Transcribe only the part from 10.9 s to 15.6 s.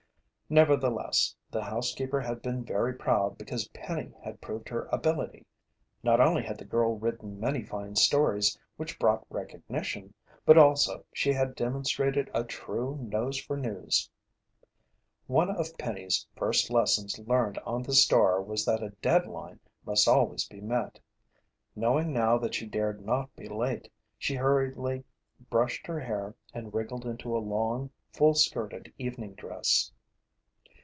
she had demonstrated a true "nose for news." One